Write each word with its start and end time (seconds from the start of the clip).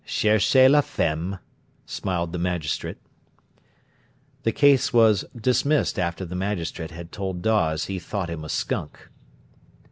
"Cherchez 0.03 0.67
la 0.71 0.81
femme!" 0.81 1.37
smiled 1.85 2.33
the 2.33 2.39
magistrate. 2.39 2.97
The 4.41 4.51
case 4.51 4.91
was 4.91 5.25
dismissed 5.39 5.99
after 5.99 6.25
the 6.25 6.33
magistrate 6.33 6.89
had 6.89 7.11
told 7.11 7.43
Dawes 7.43 7.85
he 7.85 7.99
thought 7.99 8.31
him 8.31 8.43
a 8.43 8.49
skunk. 8.49 9.09